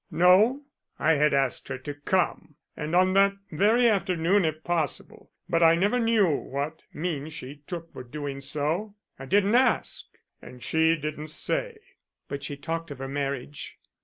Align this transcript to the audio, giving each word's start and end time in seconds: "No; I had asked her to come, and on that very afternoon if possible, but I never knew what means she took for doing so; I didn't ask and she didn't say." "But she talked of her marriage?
"No; 0.09 0.63
I 0.97 1.13
had 1.13 1.31
asked 1.31 1.67
her 1.67 1.77
to 1.77 1.93
come, 1.93 2.55
and 2.75 2.95
on 2.95 3.13
that 3.13 3.35
very 3.51 3.87
afternoon 3.87 4.45
if 4.45 4.63
possible, 4.63 5.29
but 5.47 5.61
I 5.61 5.75
never 5.75 5.99
knew 5.99 6.27
what 6.27 6.81
means 6.91 7.33
she 7.33 7.61
took 7.67 7.93
for 7.93 8.01
doing 8.03 8.41
so; 8.41 8.95
I 9.19 9.27
didn't 9.27 9.53
ask 9.53 10.07
and 10.41 10.63
she 10.63 10.95
didn't 10.95 11.27
say." 11.27 11.77
"But 12.27 12.43
she 12.43 12.57
talked 12.57 12.89
of 12.89 12.97
her 12.97 13.07
marriage? 13.07 13.77